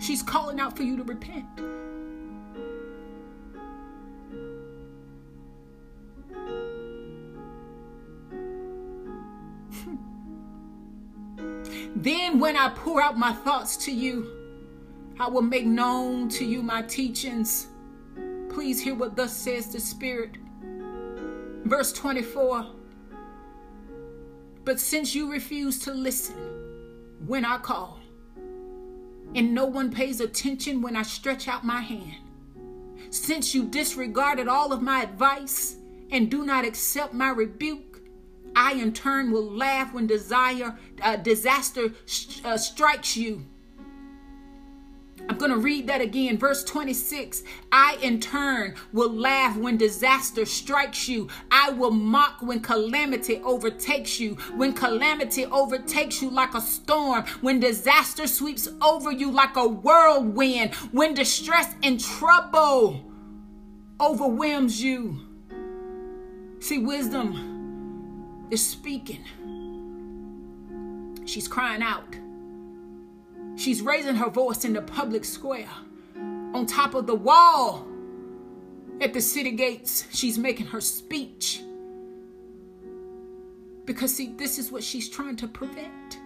[0.03, 1.47] She's calling out for you to repent.
[9.71, 9.95] Hmm.
[11.95, 14.29] then, when I pour out my thoughts to you,
[15.21, 17.67] I will make known to you my teachings.
[18.49, 20.31] Please hear what thus says the Spirit.
[21.63, 22.65] Verse 24
[24.65, 26.35] But since you refuse to listen
[27.25, 28.02] when I call,
[29.35, 32.23] and no one pays attention when I stretch out my hand,
[33.09, 35.77] since you disregarded all of my advice
[36.11, 38.01] and do not accept my rebuke,
[38.55, 41.93] I in turn will laugh when desire uh, disaster
[42.45, 43.45] uh, strikes you
[45.29, 46.37] I'm going to read that again.
[46.37, 51.29] Verse 26 I in turn will laugh when disaster strikes you.
[51.51, 54.35] I will mock when calamity overtakes you.
[54.55, 57.25] When calamity overtakes you like a storm.
[57.41, 60.75] When disaster sweeps over you like a whirlwind.
[60.91, 63.03] When distress and trouble
[63.99, 65.19] overwhelms you.
[66.59, 69.23] See, wisdom is speaking,
[71.25, 72.15] she's crying out.
[73.55, 75.69] She's raising her voice in the public square.
[76.53, 77.87] On top of the wall
[79.01, 81.61] at the city gates, she's making her speech.
[83.85, 86.19] Because, see, this is what she's trying to prevent.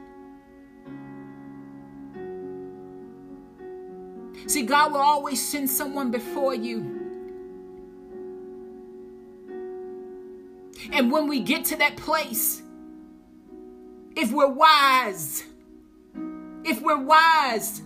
[4.45, 7.03] See, God will always send someone before you.
[10.93, 12.61] And when we get to that place,
[14.15, 15.43] if we're wise,
[16.67, 17.81] if we're wise,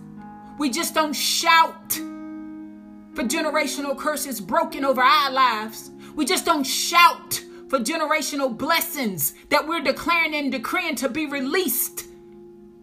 [0.58, 1.92] we just don't shout
[3.14, 5.90] for generational curses broken over our lives.
[6.16, 12.06] We just don't shout for generational blessings that we're declaring and decreeing to be released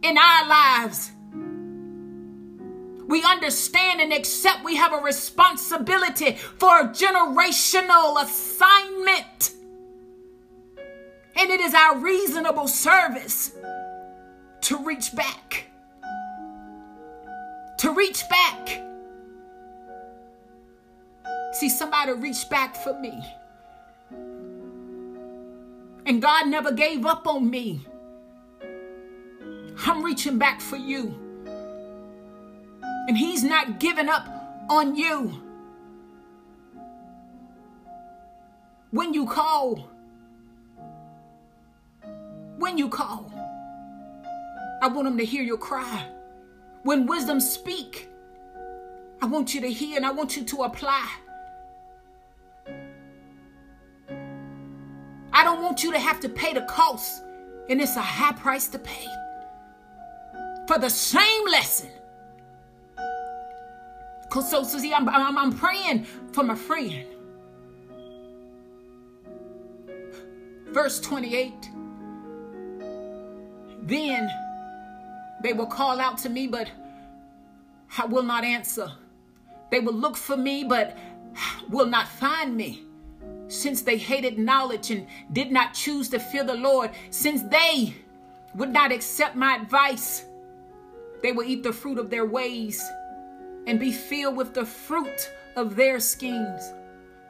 [0.02, 1.12] in our lives.
[3.08, 9.52] We understand and accept we have a responsibility for a generational assignment.
[11.36, 13.56] And it is our reasonable service
[14.62, 15.69] to reach back
[17.80, 18.82] to reach back.
[21.54, 23.24] See, somebody reached back for me.
[26.06, 27.86] And God never gave up on me.
[29.86, 31.18] I'm reaching back for you.
[33.08, 34.28] And He's not giving up
[34.70, 35.42] on you.
[38.92, 39.90] When you call,
[42.58, 43.32] when you call,
[44.82, 46.19] I want Him to hear your cry.
[46.84, 48.10] When wisdom speak,
[49.22, 51.10] I want you to hear and I want you to apply.
[55.34, 57.24] I don't want you to have to pay the cost,
[57.70, 59.08] and it's a high price to pay
[60.68, 61.90] for the same lesson.
[64.30, 67.06] Cause so, Susie, I'm, I'm, I'm praying for my friend.
[70.68, 71.72] Verse 28.
[73.82, 74.30] Then
[75.42, 76.70] they will call out to me, but
[77.98, 78.92] I will not answer.
[79.72, 80.98] They will look for me, but
[81.70, 82.84] will not find me.
[83.48, 87.96] Since they hated knowledge and did not choose to fear the Lord, since they
[88.56, 90.26] would not accept my advice,
[91.22, 92.82] they will eat the fruit of their ways
[93.68, 96.74] and be filled with the fruit of their schemes.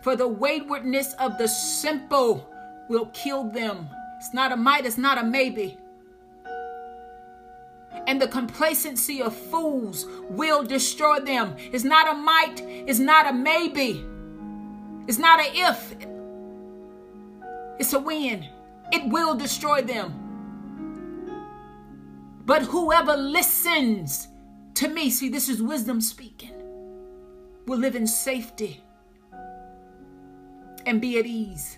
[0.01, 2.49] For the waywardness of the simple
[2.89, 3.89] will kill them.
[4.17, 5.78] It's not a might, it's not a maybe
[8.09, 11.55] and the complacency of fools will destroy them.
[11.59, 14.03] It's not a might, it's not a maybe,
[15.07, 15.95] it's not a if,
[17.77, 18.49] it's a when.
[18.91, 20.15] It will destroy them.
[22.45, 24.27] But whoever listens
[24.79, 26.53] To me, see, this is wisdom speaking.
[27.67, 28.81] Will live in safety
[30.85, 31.77] and be at ease.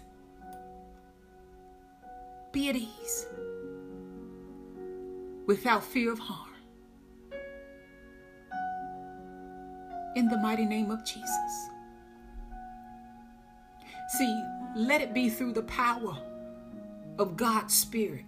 [2.51, 3.25] Be at ease
[5.47, 6.49] without fear of harm.
[10.15, 11.69] In the mighty name of Jesus.
[14.17, 14.43] See,
[14.75, 16.17] let it be through the power
[17.17, 18.25] of God's Spirit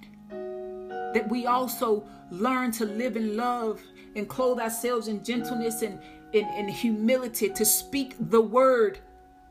[1.14, 3.82] that we also learn to live in love
[4.16, 6.00] and clothe ourselves in gentleness and
[6.34, 9.00] in, humility to speak the word,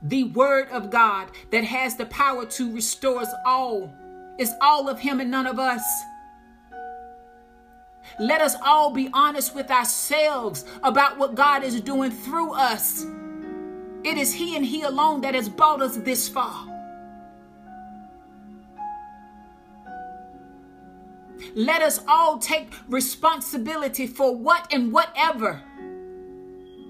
[0.03, 3.93] the word of God that has the power to restore us all.
[4.39, 5.83] It's all of Him and none of us.
[8.19, 13.05] Let us all be honest with ourselves about what God is doing through us.
[14.05, 16.69] It is He and He alone that has brought us this far.
[21.55, 25.63] Let us all take responsibility for what and whatever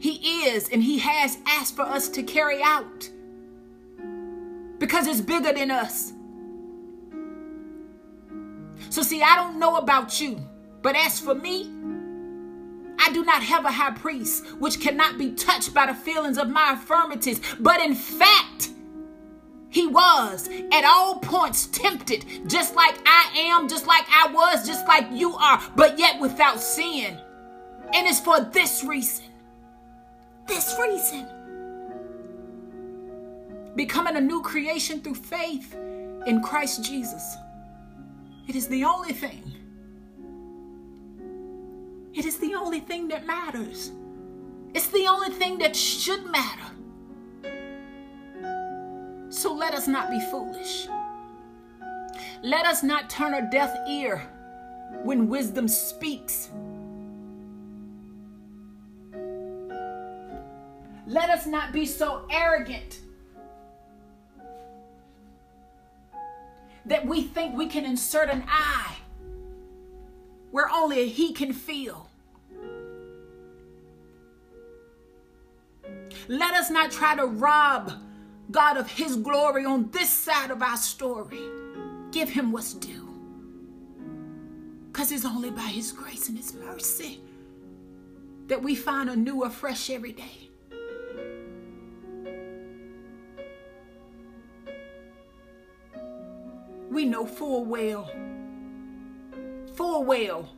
[0.01, 3.09] He is and He has asked for us to carry out
[4.79, 6.13] because it's bigger than us.
[8.91, 10.41] So, see, I don't know about you,
[10.83, 11.71] but as for me,
[12.99, 16.49] I do not have a high priest which cannot be touched by the feelings of
[16.49, 18.71] my infirmities, but in fact,
[19.71, 24.87] he was at all points tempted, just like I am, just like I was, just
[24.87, 27.19] like you are, but yet without sin.
[27.95, 29.25] And it's for this reason.
[30.47, 31.27] This reason.
[33.75, 35.75] Becoming a new creation through faith
[36.27, 37.37] in Christ Jesus.
[38.47, 39.62] It is the only thing.
[42.15, 43.93] It is the only thing that matters.
[44.75, 46.71] It's the only thing that should matter.
[49.31, 50.89] So let us not be foolish.
[52.43, 54.19] Let us not turn a deaf ear
[55.03, 56.51] when wisdom speaks.
[61.07, 63.01] Let us not be so arrogant
[66.87, 68.97] that we think we can insert an eye
[70.53, 72.09] where only He can feel.
[76.29, 77.93] Let us not try to rob
[78.53, 81.41] God of His glory on this side of our story.
[82.13, 83.09] Give Him what's due.
[84.93, 87.21] Because it's only by His grace and His mercy
[88.47, 90.51] that we find a new, afresh every day.
[96.91, 98.11] We know full well,
[99.75, 100.49] full well,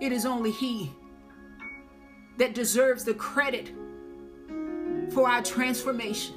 [0.00, 0.90] it is only He
[2.38, 3.72] that deserves the credit
[5.10, 6.34] for our transformation.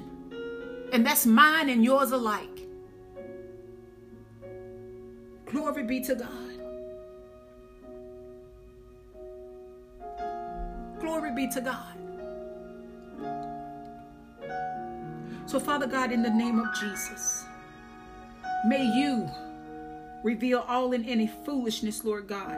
[0.91, 2.68] And that's mine and yours alike.
[5.45, 6.30] Glory be to God.
[10.99, 11.95] Glory be to God.
[15.45, 17.45] So, Father God, in the name of Jesus,
[18.66, 19.30] may you
[20.26, 22.58] reveal all in any foolishness, Lord God,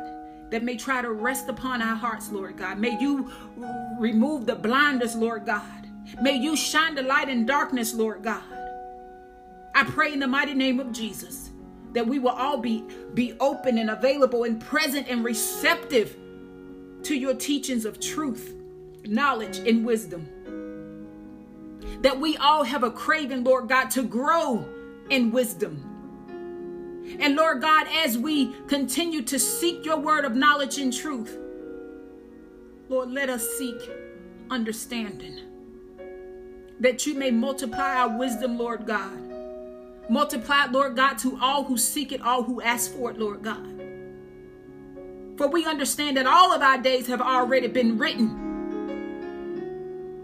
[0.50, 2.80] that may try to rest upon our hearts, Lord God.
[2.80, 3.32] May you
[4.00, 5.78] remove the blinders, Lord God
[6.22, 8.44] May you shine the light in darkness, Lord God.
[9.76, 11.52] I pray in the mighty name of Jesus
[11.94, 16.16] that we will all be, be open and available and present and receptive
[17.04, 18.54] to your teachings of truth,
[19.06, 20.28] knowledge, and wisdom.
[22.02, 24.66] That we all have a craving, Lord God, to grow
[25.10, 25.84] in wisdom.
[27.20, 31.38] And Lord God, as we continue to seek your word of knowledge and truth,
[32.90, 33.90] Lord, let us seek
[34.50, 35.40] understanding
[36.80, 39.24] that you may multiply our wisdom, Lord God.
[40.10, 43.74] Multiply Lord God, to all who seek it, all who ask for it, Lord God.
[45.38, 48.46] For we understand that all of our days have already been written.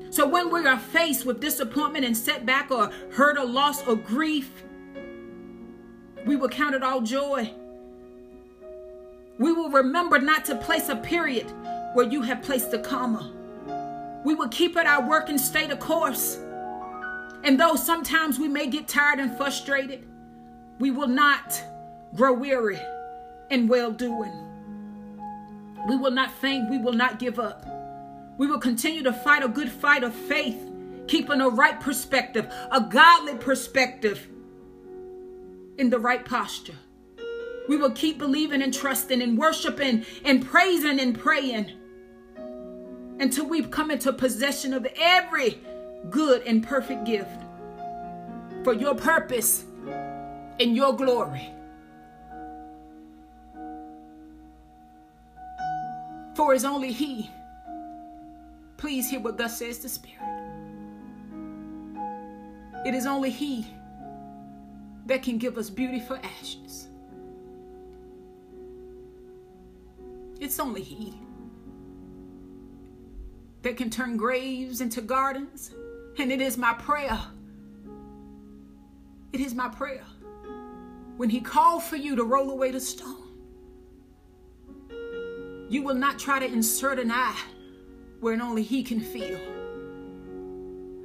[0.09, 4.63] So when we are faced with disappointment and setback or hurt or loss or grief,
[6.25, 7.51] we will count it all joy.
[9.37, 11.51] We will remember not to place a period
[11.93, 13.31] where you have placed a comma.
[14.23, 16.37] We will keep at our working state of course.
[17.43, 20.07] And though sometimes we may get tired and frustrated,
[20.79, 21.61] we will not
[22.15, 22.79] grow weary
[23.49, 24.31] in well doing.
[25.87, 26.69] We will not faint.
[26.69, 27.65] We will not give up.
[28.37, 30.71] We will continue to fight a good fight of faith,
[31.07, 34.27] keeping a right perspective, a godly perspective
[35.77, 36.77] in the right posture.
[37.67, 41.71] We will keep believing and trusting and worshiping and praising and praying
[43.19, 45.59] until we come into possession of every
[46.09, 47.41] good and perfect gift
[48.63, 49.63] for your purpose
[50.59, 51.49] and your glory.
[56.35, 57.29] For it's only He.
[58.77, 60.19] Please hear what thus says the Spirit.
[62.85, 63.67] It is only He
[65.05, 66.87] that can give us beauty for ashes.
[70.39, 71.13] It's only He
[73.61, 75.71] that can turn graves into gardens.
[76.19, 77.19] And it is my prayer.
[79.31, 80.05] It is my prayer.
[81.17, 83.29] When He called for you to roll away the stone,
[85.69, 87.41] you will not try to insert an eye
[88.19, 89.39] where only He can feel.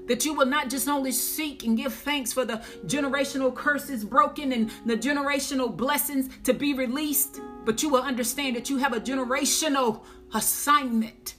[0.08, 4.52] That you will not just only seek and give thanks for the generational curses broken
[4.52, 9.00] and the generational blessings to be released, but you will understand that you have a
[9.00, 10.02] generational
[10.34, 11.34] assignment.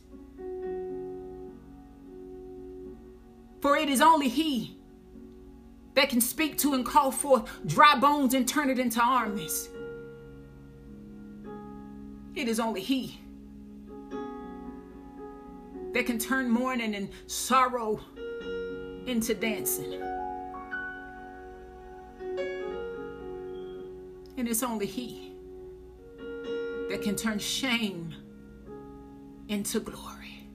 [3.61, 4.77] For it is only He
[5.95, 9.69] that can speak to and call forth dry bones and turn it into armies.
[12.35, 13.19] It is only He
[15.93, 17.99] that can turn mourning and sorrow
[19.05, 20.01] into dancing.
[24.37, 25.33] And it's only He
[26.89, 28.13] that can turn shame
[29.47, 30.47] into glory.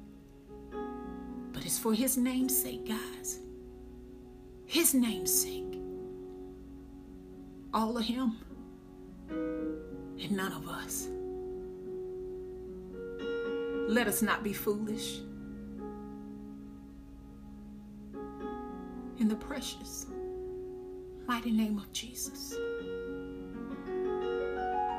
[1.53, 3.41] But it's for His name's sake, guys.
[4.67, 5.79] His name's sake.
[7.73, 8.37] All of Him
[9.29, 11.09] and none of us.
[13.89, 15.21] Let us not be foolish.
[19.19, 20.07] In the precious,
[21.27, 22.55] mighty name of Jesus,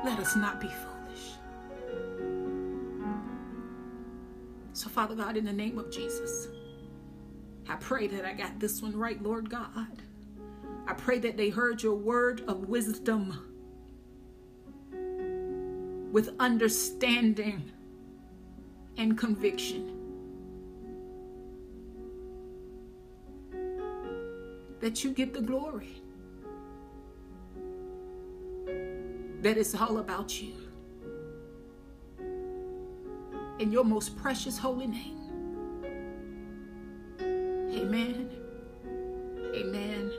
[0.04, 1.32] let us not be foolish.
[4.72, 6.48] So, Father God, in the name of Jesus,
[7.68, 10.02] I pray that I got this one right, Lord God.
[10.86, 13.38] I pray that they heard your word of wisdom
[16.12, 17.70] with understanding
[18.96, 19.95] and conviction.
[24.86, 26.00] That you get the glory.
[29.42, 30.52] That it's all about you.
[33.58, 35.18] In your most precious holy name.
[37.20, 38.30] Amen.
[39.56, 40.12] Amen.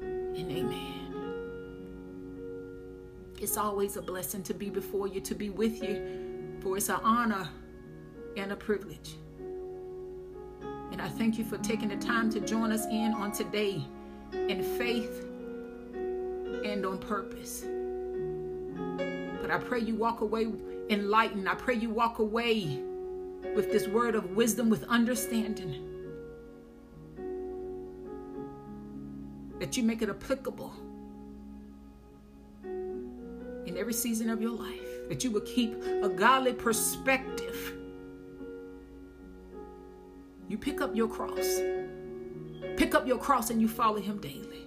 [0.00, 1.10] And amen.
[3.38, 7.00] It's always a blessing to be before you, to be with you, for it's an
[7.02, 7.50] honor
[8.38, 9.16] and a privilege.
[10.94, 13.84] And I thank you for taking the time to join us in on today
[14.32, 15.26] in faith
[16.64, 17.64] and on purpose.
[19.40, 20.46] But I pray you walk away
[20.90, 21.48] enlightened.
[21.48, 22.80] I pray you walk away
[23.56, 25.82] with this word of wisdom, with understanding.
[29.58, 30.72] That you make it applicable
[32.62, 35.08] in every season of your life.
[35.08, 35.74] That you will keep
[36.04, 37.78] a godly perspective
[40.64, 41.60] pick up your cross.
[42.78, 44.66] Pick up your cross and you follow him daily.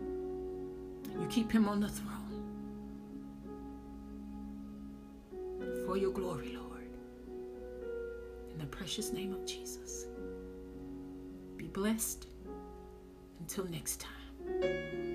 [0.00, 2.12] You keep him on the throne.
[5.86, 6.90] For your glory, Lord.
[8.52, 10.06] In the precious name of Jesus.
[11.56, 12.26] Be blessed.
[13.38, 15.05] Until next time.